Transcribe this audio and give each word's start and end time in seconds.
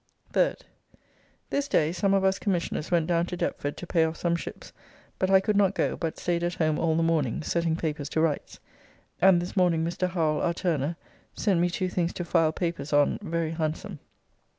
3rd. 0.33 0.61
This 1.51 1.67
day 1.67 1.91
some 1.91 2.15
of 2.15 2.23
us 2.23 2.39
Commissioners 2.39 2.89
went 2.89 3.05
down 3.05 3.27
to 3.27 3.37
Deptford 3.37 3.77
to 3.77 3.85
pay 3.85 4.03
off 4.03 4.17
some 4.17 4.35
ships, 4.35 4.73
but 5.19 5.29
I 5.29 5.39
could 5.39 5.55
not 5.55 5.75
go, 5.75 5.95
but 5.95 6.17
staid 6.17 6.41
at 6.41 6.55
home 6.55 6.79
all 6.79 6.95
the 6.95 7.03
morning 7.03 7.43
setting 7.43 7.75
papers 7.75 8.09
to 8.09 8.19
rights, 8.21 8.59
and 9.21 9.39
this 9.39 9.55
morning 9.55 9.83
Mr. 9.85 10.09
Howell, 10.09 10.41
our 10.41 10.55
turner, 10.55 10.95
sent 11.35 11.59
me 11.59 11.69
two 11.69 11.87
things 11.87 12.13
to 12.13 12.25
file 12.25 12.51
papers 12.51 12.91
on 12.91 13.19
very 13.21 13.51
handsome. 13.51 13.99